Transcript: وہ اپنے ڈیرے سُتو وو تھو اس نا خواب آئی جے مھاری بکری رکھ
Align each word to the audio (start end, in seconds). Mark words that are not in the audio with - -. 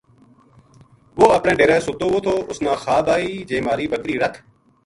وہ 1.19 1.27
اپنے 1.35 1.53
ڈیرے 1.59 1.77
سُتو 1.85 2.07
وو 2.11 2.19
تھو 2.25 2.35
اس 2.49 2.57
نا 2.65 2.73
خواب 2.83 3.05
آئی 3.15 3.31
جے 3.49 3.57
مھاری 3.65 3.85
بکری 3.91 4.15
رکھ 4.23 4.37